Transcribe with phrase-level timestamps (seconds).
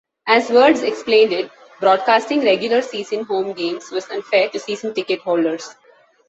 [0.25, 5.75] As Wirtz explained it, broadcasting regular-season home games was unfair to season-ticket holders.